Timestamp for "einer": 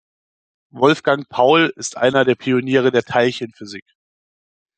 1.95-2.25